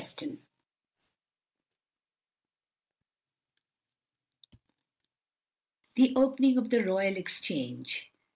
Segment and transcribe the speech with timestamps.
[5.95, 8.11] THE OPENING OF THE ROYAL EXCHANGE.